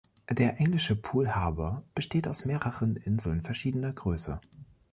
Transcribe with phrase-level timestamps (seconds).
[0.31, 4.41] Der englische Poole Harbour besteht aus mehreren Inseln verschiedener Größe,